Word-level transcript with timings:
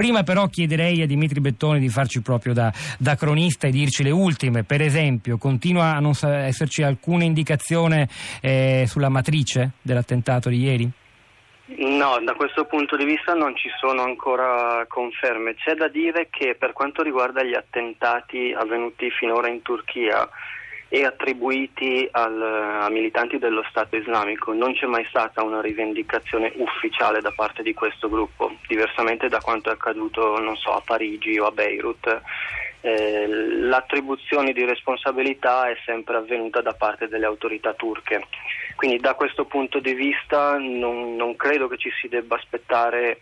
Prima 0.00 0.22
però 0.22 0.46
chiederei 0.46 1.02
a 1.02 1.06
Dimitri 1.06 1.40
Bettoni 1.40 1.78
di 1.78 1.90
farci 1.90 2.22
proprio 2.22 2.54
da, 2.54 2.72
da 2.98 3.16
cronista 3.16 3.66
e 3.66 3.70
dirci 3.70 4.02
le 4.02 4.10
ultime. 4.10 4.64
Per 4.64 4.80
esempio, 4.80 5.36
continua 5.36 5.94
a 5.94 6.00
non 6.00 6.14
esserci 6.22 6.82
alcuna 6.82 7.24
indicazione 7.24 8.08
eh, 8.40 8.84
sulla 8.86 9.10
matrice 9.10 9.72
dell'attentato 9.82 10.48
di 10.48 10.56
ieri? 10.56 10.90
No, 11.76 12.18
da 12.24 12.32
questo 12.32 12.64
punto 12.64 12.96
di 12.96 13.04
vista 13.04 13.34
non 13.34 13.54
ci 13.54 13.68
sono 13.78 14.00
ancora 14.00 14.86
conferme. 14.88 15.54
C'è 15.56 15.74
da 15.74 15.88
dire 15.88 16.28
che 16.30 16.56
per 16.58 16.72
quanto 16.72 17.02
riguarda 17.02 17.42
gli 17.42 17.54
attentati 17.54 18.54
avvenuti 18.56 19.10
finora 19.10 19.50
in 19.50 19.60
Turchia, 19.60 20.26
e 20.92 21.04
attribuiti 21.04 22.08
al, 22.10 22.42
a 22.42 22.90
militanti 22.90 23.38
dello 23.38 23.64
Stato 23.70 23.94
islamico. 23.94 24.52
Non 24.52 24.74
c'è 24.74 24.86
mai 24.86 25.06
stata 25.08 25.44
una 25.44 25.60
rivendicazione 25.60 26.52
ufficiale 26.56 27.20
da 27.20 27.30
parte 27.30 27.62
di 27.62 27.72
questo 27.72 28.08
gruppo, 28.08 28.56
diversamente 28.66 29.28
da 29.28 29.40
quanto 29.40 29.70
è 29.70 29.72
accaduto 29.72 30.36
so, 30.56 30.72
a 30.72 30.82
Parigi 30.84 31.38
o 31.38 31.46
a 31.46 31.52
Beirut. 31.52 32.20
Eh, 32.80 33.26
l'attribuzione 33.28 34.52
di 34.52 34.64
responsabilità 34.64 35.70
è 35.70 35.76
sempre 35.84 36.16
avvenuta 36.16 36.60
da 36.60 36.72
parte 36.72 37.06
delle 37.06 37.26
autorità 37.26 37.72
turche. 37.74 38.26
Quindi 38.74 38.98
da 38.98 39.14
questo 39.14 39.44
punto 39.44 39.78
di 39.78 39.94
vista 39.94 40.58
non, 40.58 41.14
non 41.14 41.36
credo 41.36 41.68
che 41.68 41.76
ci 41.76 41.90
si 42.00 42.08
debba 42.08 42.34
aspettare 42.34 43.20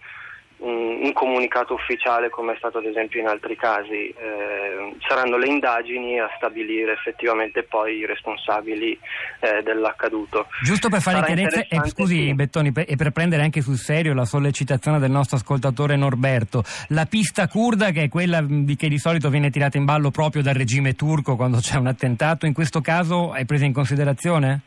un, 0.58 1.00
un, 1.02 1.12
comunicato 1.12 1.74
ufficiale 1.74 2.30
come 2.30 2.54
è 2.54 2.56
stato 2.56 2.78
ad 2.78 2.84
esempio 2.84 3.20
in 3.20 3.26
altri 3.26 3.56
casi. 3.56 4.08
Eh, 4.08 4.94
saranno 5.06 5.36
le 5.36 5.48
indagini 5.48 6.18
a 6.18 6.30
stabilire 6.36 6.92
effettivamente 6.92 7.62
poi 7.62 7.98
i 7.98 8.06
responsabili 8.06 8.98
eh, 9.40 9.62
dell'accaduto. 9.62 10.46
Giusto 10.62 10.88
per 10.88 11.00
fare 11.00 11.24
chiarezza, 11.24 11.60
eh, 11.60 11.88
scusi 11.88 12.26
sì. 12.26 12.34
Bettoni, 12.34 12.72
e 12.74 12.96
per 12.96 13.10
prendere 13.10 13.42
anche 13.42 13.60
sul 13.60 13.76
serio 13.76 14.14
la 14.14 14.24
sollecitazione 14.24 14.98
del 14.98 15.10
nostro 15.10 15.36
ascoltatore 15.36 15.96
Norberto, 15.96 16.62
la 16.88 17.06
pista 17.06 17.48
kurda 17.48 17.90
che 17.90 18.04
è 18.04 18.08
quella 18.08 18.42
di 18.42 18.76
che 18.76 18.88
di 18.88 18.98
solito 18.98 19.30
viene 19.30 19.50
tirata 19.50 19.76
in 19.76 19.84
ballo 19.84 20.10
proprio 20.10 20.42
dal 20.42 20.54
regime 20.54 20.94
turco 20.94 21.36
quando 21.36 21.58
c'è 21.58 21.76
un 21.76 21.86
attentato, 21.86 22.46
in 22.46 22.52
questo 22.52 22.80
caso 22.80 23.34
è 23.34 23.44
presa 23.44 23.64
in 23.64 23.72
considerazione? 23.72 24.60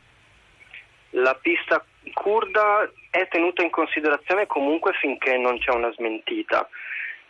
La 1.11 1.35
pista 1.35 1.83
kurda 2.13 2.89
è 3.09 3.27
tenuta 3.27 3.63
in 3.63 3.69
considerazione 3.69 4.47
comunque 4.47 4.93
finché 4.93 5.37
non 5.37 5.59
c'è 5.59 5.71
una 5.71 5.91
smentita. 5.91 6.67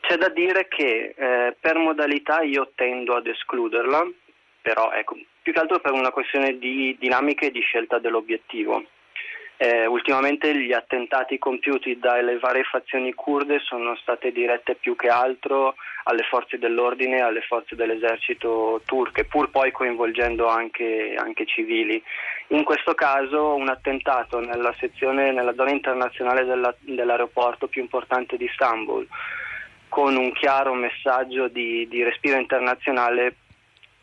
C'è 0.01 0.17
da 0.17 0.29
dire 0.29 0.67
che 0.67 1.13
eh, 1.15 1.55
per 1.59 1.77
modalità 1.77 2.41
io 2.41 2.71
tendo 2.75 3.15
ad 3.15 3.27
escluderla, 3.27 4.07
però 4.61 4.91
ecco, 4.91 5.17
più 5.41 5.53
che 5.53 5.59
altro 5.59 5.79
per 5.79 5.91
una 5.91 6.11
questione 6.11 6.57
di 6.57 6.95
dinamica 6.99 7.45
e 7.45 7.51
di 7.51 7.61
scelta 7.61 7.99
dell'obiettivo. 7.99 8.83
Eh, 9.63 9.85
ultimamente 9.85 10.57
gli 10.57 10.73
attentati 10.73 11.37
compiuti 11.37 11.99
dalle 11.99 12.39
varie 12.39 12.63
fazioni 12.63 13.13
kurde 13.13 13.59
sono 13.59 13.95
state 13.97 14.31
dirette 14.31 14.73
più 14.73 14.95
che 14.95 15.07
altro 15.07 15.75
alle 16.05 16.23
forze 16.23 16.57
dell'ordine 16.57 17.17
e 17.17 17.21
alle 17.21 17.41
forze 17.41 17.75
dell'esercito 17.75 18.81
turche, 18.85 19.25
pur 19.25 19.51
poi 19.51 19.71
coinvolgendo 19.71 20.47
anche, 20.47 21.13
anche, 21.15 21.45
civili. 21.45 22.01
In 22.47 22.63
questo 22.63 22.95
caso 22.95 23.53
un 23.53 23.69
attentato 23.69 24.39
nella, 24.39 24.73
sezione, 24.79 25.31
nella 25.31 25.53
zona 25.53 25.69
internazionale 25.69 26.43
della, 26.43 26.73
dell'aeroporto 26.79 27.67
più 27.67 27.83
importante 27.83 28.37
di 28.37 28.45
Istanbul, 28.45 29.07
con 29.89 30.15
un 30.15 30.31
chiaro 30.31 30.73
messaggio 30.73 31.47
di, 31.49 31.87
di 31.87 32.01
respiro 32.01 32.39
internazionale, 32.39 33.35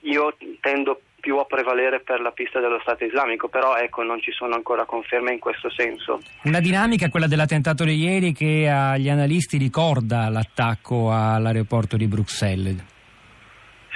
io 0.03 0.37
tendo 0.61 1.01
più 1.29 1.37
a 1.37 1.45
prevalere 1.45 2.01
per 2.01 2.21
la 2.23 2.31
pista 2.31 2.59
dello 2.59 2.79
Stato 2.81 3.05
islamico, 3.05 3.49
però 3.49 3.77
ecco 3.77 4.03
non 4.03 4.19
ci 4.19 4.33
sono 4.33 4.55
ancora 4.55 4.87
conferme 4.87 5.31
in 5.31 5.39
questo 5.39 5.69
senso. 5.69 6.23
Una 6.45 6.59
dinamica, 6.59 7.11
quella 7.11 7.27
dell'attentato 7.27 7.85
di 7.85 7.97
ieri, 7.97 8.33
che 8.33 8.67
agli 8.67 9.11
analisti 9.11 9.59
ricorda 9.59 10.31
l'attacco 10.31 11.13
all'aeroporto 11.13 11.99
di 11.99 12.07
Bruxelles. 12.07 12.83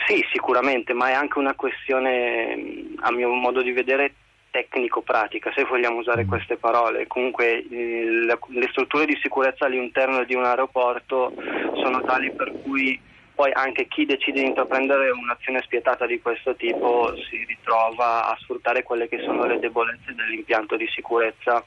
Sì, 0.06 0.22
sicuramente, 0.30 0.92
ma 0.92 1.08
è 1.08 1.12
anche 1.14 1.38
una 1.38 1.54
questione, 1.54 2.92
a 3.00 3.10
mio 3.10 3.30
modo 3.30 3.62
di 3.62 3.72
vedere, 3.72 4.12
tecnico-pratica, 4.50 5.50
se 5.54 5.64
vogliamo 5.64 6.00
usare 6.00 6.24
mm. 6.24 6.28
queste 6.28 6.56
parole. 6.58 7.06
Comunque 7.06 7.64
le 7.66 8.68
strutture 8.72 9.06
di 9.06 9.18
sicurezza 9.22 9.64
all'interno 9.64 10.22
di 10.24 10.34
un 10.34 10.44
aeroporto 10.44 11.32
sono 11.82 12.02
tali 12.02 12.30
per 12.30 12.52
cui 12.62 13.00
poi 13.34 13.50
anche 13.52 13.86
chi 13.88 14.04
decide 14.04 14.40
di 14.40 14.46
intraprendere 14.46 15.10
un'azione 15.10 15.60
spietata 15.62 16.06
di 16.06 16.20
questo 16.20 16.54
tipo 16.54 17.14
si 17.28 17.44
ritrova 17.46 18.28
a 18.30 18.36
sfruttare 18.40 18.82
quelle 18.82 19.08
che 19.08 19.18
sono 19.24 19.44
le 19.44 19.58
debolezze 19.58 20.14
dell'impianto 20.14 20.76
di 20.76 20.86
sicurezza 20.88 21.64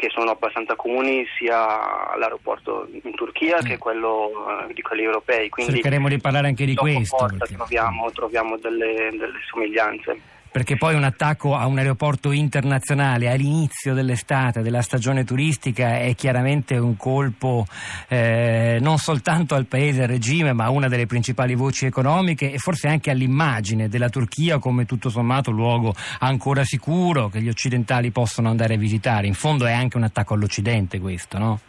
che 0.00 0.08
sono 0.08 0.30
abbastanza 0.30 0.76
comuni 0.76 1.26
sia 1.36 2.12
all'aeroporto 2.12 2.88
in 2.90 3.14
Turchia 3.14 3.58
che 3.58 3.76
quello 3.76 4.30
eh, 4.66 4.72
di 4.72 4.80
quelli 4.80 5.02
europei. 5.02 5.50
Quindi 5.50 5.74
Cercheremo 5.74 6.08
di 6.08 6.18
parlare 6.18 6.46
anche 6.46 6.64
di 6.64 6.74
questo. 6.74 7.26
Perché... 7.36 7.54
Troviamo, 7.54 8.10
troviamo 8.10 8.56
delle, 8.56 9.10
delle 9.10 9.38
somiglianze 9.46 10.38
perché 10.50 10.76
poi 10.76 10.94
un 10.94 11.04
attacco 11.04 11.56
a 11.56 11.66
un 11.66 11.78
aeroporto 11.78 12.32
internazionale 12.32 13.30
all'inizio 13.30 13.94
dell'estate, 13.94 14.62
della 14.62 14.82
stagione 14.82 15.24
turistica, 15.24 15.98
è 15.98 16.14
chiaramente 16.14 16.76
un 16.76 16.96
colpo 16.96 17.66
eh, 18.08 18.78
non 18.80 18.98
soltanto 18.98 19.54
al 19.54 19.66
paese, 19.66 20.02
al 20.02 20.08
regime, 20.08 20.52
ma 20.52 20.64
a 20.64 20.70
una 20.70 20.88
delle 20.88 21.06
principali 21.06 21.54
voci 21.54 21.86
economiche 21.86 22.52
e 22.52 22.58
forse 22.58 22.88
anche 22.88 23.10
all'immagine 23.10 23.88
della 23.88 24.08
Turchia 24.08 24.58
come 24.58 24.86
tutto 24.86 25.08
sommato 25.08 25.50
luogo 25.50 25.94
ancora 26.18 26.64
sicuro 26.64 27.28
che 27.28 27.40
gli 27.40 27.48
occidentali 27.48 28.10
possono 28.10 28.48
andare 28.48 28.74
a 28.74 28.78
visitare. 28.78 29.26
In 29.26 29.34
fondo 29.34 29.66
è 29.66 29.72
anche 29.72 29.96
un 29.96 30.04
attacco 30.04 30.34
all'Occidente 30.34 30.98
questo, 30.98 31.38
no? 31.38 31.60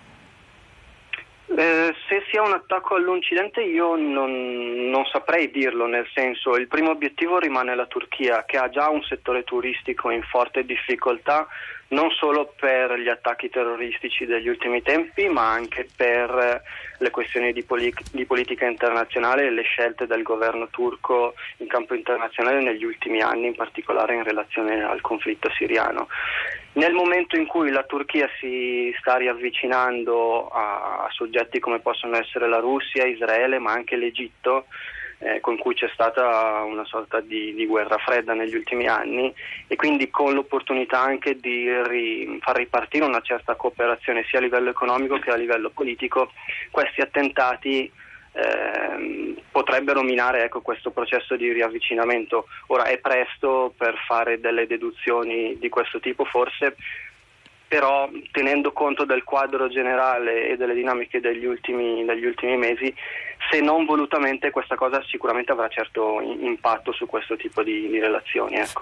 Eh, 1.62 1.94
se 2.08 2.24
sia 2.32 2.42
un 2.42 2.54
attacco 2.54 2.96
all'Occidente 2.96 3.62
io 3.62 3.96
non, 3.96 4.90
non, 4.90 5.06
saprei 5.06 5.52
dirlo, 5.52 5.86
nel 5.86 6.08
senso 6.12 6.56
il 6.56 6.68
primo 6.68 6.90
obiettivo 6.90 7.38
rimane 7.38 7.76
la 7.76 7.86
Turchia 7.86 8.46
che 8.46 8.58
ha 8.58 8.68
già 8.70 8.90
un 8.90 9.04
settore 9.04 9.44
turistico 9.44 10.10
in 10.10 10.24
forte 10.24 10.66
difficoltà 10.66 11.48
non 11.90 12.10
solo 12.10 12.52
per 12.58 12.98
gli 12.98 13.10
attacchi 13.10 13.52
terroristici 13.52 14.26
degli 14.26 14.48
ultimi 14.48 14.82
tempi 14.82 15.28
ma 15.28 15.52
anche 15.52 15.88
per 15.96 16.64
le 16.98 17.10
questioni 17.12 17.54
di, 17.54 17.62
poli- 17.62 17.94
di 18.12 18.26
politica 18.26 18.66
internazionale 18.66 19.46
e 19.46 19.52
le 19.52 19.62
scelte 19.62 20.08
del 20.08 20.24
governo 20.24 20.68
turco 20.70 21.36
in 21.58 21.68
campo 21.68 21.94
internazionale 21.94 22.64
negli 22.64 22.86
ultimi 22.86 23.22
anni, 23.22 23.46
in 23.46 23.56
particolare 23.56 24.16
in 24.16 24.24
relazione 24.24 24.84
al 24.84 25.02
conflitto 25.02 25.52
siriano. 25.52 26.08
Nel 26.74 26.94
momento 26.94 27.36
in 27.36 27.48
cui 27.48 27.70
la 27.70 27.84
Turchia 27.84 28.30
si 28.40 28.96
sta 29.00 29.18
riavvicinando 29.18 30.48
a, 30.48 31.08
soggetti 31.10 31.60
come 31.60 31.80
possono 31.80 32.16
essere 32.16 32.48
la 32.48 32.60
Russia, 32.60 33.06
Israele, 33.06 33.60
ma 33.60 33.74
anche 33.74 33.98
l'Egitto, 33.98 34.68
eh, 35.20 35.42
con 35.42 35.58
cui 35.58 35.76
c'è 35.76 35.90
stata 35.94 36.64
una 36.64 36.86
sorta 36.86 37.20
di, 37.20 37.54
di, 37.54 37.66
guerra 37.66 37.98
fredda 37.98 38.34
negli 38.34 38.56
ultimi 38.56 38.88
anni 38.88 39.34
e 39.68 39.76
quindi 39.76 40.10
con 40.10 40.34
l'opportunità 40.34 41.00
anche 41.00 41.38
di 41.40 41.70
ri, 41.84 42.40
far 42.42 42.56
ripartire 42.56 43.04
una 43.04 43.22
certa 43.22 43.56
cooperazione 43.56 44.24
sia 44.30 44.40
a 44.40 44.42
livello 44.42 44.70
economico 44.70 45.20
che 45.20 45.30
a 45.30 45.36
livello 45.36 45.70
politico, 45.70 46.32
questi 46.72 47.02
attentati 47.02 47.92
eh, 48.34 49.36
potrebbero 49.52 50.02
minare 50.02 50.44
ecco, 50.44 50.62
questo 50.62 50.92
processo 50.92 51.36
di 51.36 51.52
riavvicinamento. 51.52 52.48
Ora 52.68 52.86
è 52.86 52.98
presto 53.00 53.74
per 53.76 53.96
fare 54.08 54.40
delle 54.40 54.68
deduzioni 54.68 55.58
di 55.58 55.70
questo 55.70 56.00
tipo, 56.00 56.24
forse, 56.26 56.76
però 57.68 58.10
tenendo 58.32 58.72
conto 58.72 59.06
del 59.06 59.24
quadro 59.24 59.68
generale 59.68 60.50
e 60.50 60.58
delle 60.58 60.74
dinamiche 60.74 61.20
degli 61.20 61.46
ultimi, 61.46 62.04
degli 62.06 62.26
ultimi 62.26 62.58
mesi, 62.58 62.94
se 63.50 63.60
non 63.60 63.86
volutamente 63.86 64.50
questa 64.52 64.76
cosa 64.76 65.04
sicuramente 65.04 65.52
avrà 65.52 65.68
certo 65.68 66.22
impatto 66.22 66.92
su 66.92 67.06
questo 67.06 67.36
tipo 67.36 67.64
di, 67.64 67.90
di 67.90 68.00
relazioni. 68.00 68.56
Ecco. 68.56 68.80